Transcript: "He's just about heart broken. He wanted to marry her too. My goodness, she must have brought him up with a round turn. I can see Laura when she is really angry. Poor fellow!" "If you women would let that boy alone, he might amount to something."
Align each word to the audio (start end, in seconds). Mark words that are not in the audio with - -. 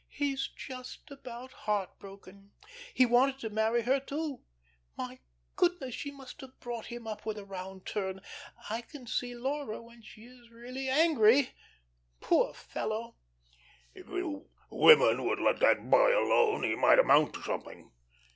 "He's 0.09 0.47
just 0.55 1.11
about 1.11 1.51
heart 1.51 1.99
broken. 1.99 2.53
He 2.91 3.05
wanted 3.05 3.37
to 3.41 3.51
marry 3.51 3.83
her 3.83 3.99
too. 3.99 4.41
My 4.97 5.19
goodness, 5.55 5.93
she 5.93 6.09
must 6.09 6.41
have 6.41 6.59
brought 6.59 6.87
him 6.87 7.05
up 7.05 7.23
with 7.23 7.37
a 7.37 7.45
round 7.45 7.85
turn. 7.85 8.19
I 8.67 8.81
can 8.81 9.05
see 9.05 9.35
Laura 9.35 9.79
when 9.79 10.01
she 10.01 10.25
is 10.25 10.49
really 10.49 10.89
angry. 10.89 11.49
Poor 12.19 12.51
fellow!" 12.55 13.17
"If 13.93 14.07
you 14.07 14.49
women 14.71 15.23
would 15.23 15.39
let 15.39 15.59
that 15.59 15.87
boy 15.87 16.17
alone, 16.17 16.63
he 16.63 16.73
might 16.73 16.97
amount 16.97 17.35
to 17.35 17.43
something." 17.43 17.91